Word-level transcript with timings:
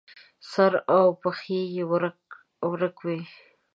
سر 0.51 0.71
او 0.95 1.05
پښې 1.21 1.59
یې 1.75 1.83
ورک 2.71 2.97
وي. 3.05 3.19